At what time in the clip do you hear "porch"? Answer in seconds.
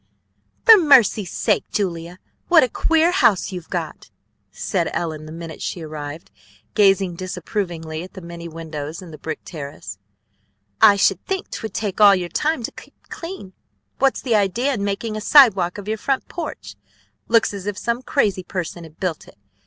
16.27-16.75